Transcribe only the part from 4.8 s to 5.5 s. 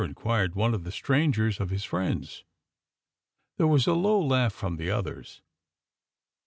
others.